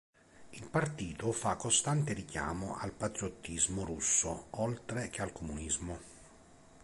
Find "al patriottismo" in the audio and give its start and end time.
2.75-3.85